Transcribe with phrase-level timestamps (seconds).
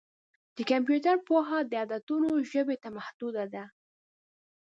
[0.55, 3.63] د کمپیوټر پوهه د عددونو ژبې ته محدوده ده.